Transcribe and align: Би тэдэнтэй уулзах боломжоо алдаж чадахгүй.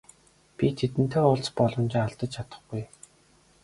Би 0.57 0.67
тэдэнтэй 0.77 1.23
уулзах 1.27 1.53
боломжоо 1.57 2.01
алдаж 2.05 2.29
чадахгүй. 2.35 2.83